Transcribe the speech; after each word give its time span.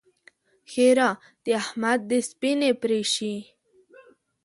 ښېرا: 0.71 1.09
د 1.43 1.45
احمد 1.61 1.99
دې 2.09 2.19
سپينې 2.29 2.71
پرې 2.81 3.01
شي! 3.13 3.35